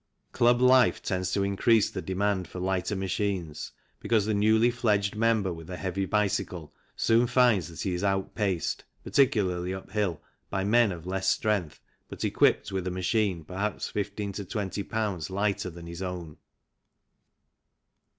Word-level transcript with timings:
Club 0.31 0.59
life 0.61 1.03
tends 1.03 1.31
to 1.31 1.43
increase 1.43 1.91
the 1.91 2.01
demand 2.01 2.47
for 2.47 2.57
lighter 2.59 2.95
machines, 2.95 3.71
because 3.99 4.25
the 4.25 4.33
newly 4.33 4.71
fledged 4.71 5.15
member 5.15 5.53
with 5.53 5.69
a 5.69 5.77
heavy 5.77 6.05
bicycle 6.05 6.73
soon 6.95 7.27
finds 7.27 7.67
that 7.67 7.81
he 7.81 7.93
is 7.93 8.03
outpaced, 8.03 8.83
particularly 9.03 9.75
up 9.75 9.91
hill, 9.91 10.19
by 10.49 10.63
men 10.63 10.91
of 10.91 11.05
less 11.05 11.29
strength 11.29 11.79
but 12.09 12.23
equipped 12.25 12.71
with 12.71 12.87
a 12.87 12.89
machine 12.89 13.43
perhaps 13.43 13.89
15 13.89 14.31
to 14.31 14.43
20 14.45 14.83
Ibs. 14.83 15.29
lighter 15.29 15.69
than 15.69 15.85
his 15.85 16.01
own. 16.01 16.37